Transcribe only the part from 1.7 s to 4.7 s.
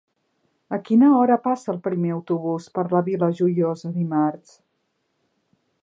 el primer autobús per la Vila Joiosa dimarts?